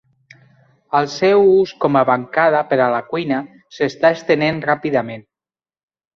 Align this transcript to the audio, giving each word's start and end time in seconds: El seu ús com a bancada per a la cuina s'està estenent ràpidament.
El 0.99 1.09
seu 1.15 1.43
ús 1.49 1.73
com 1.85 1.99
a 2.01 2.03
bancada 2.11 2.63
per 2.73 2.81
a 2.87 2.89
la 2.95 3.03
cuina 3.11 3.43
s'està 3.77 4.13
estenent 4.19 4.65
ràpidament. 4.67 5.25